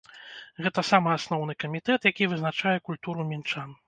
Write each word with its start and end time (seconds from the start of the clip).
Гэта 0.67 0.83
самы 0.91 1.09
асноўны 1.17 1.55
камітэт, 1.63 2.07
які 2.11 2.29
вызначае 2.31 2.73
культуру 2.89 3.27
мінчан. 3.35 3.77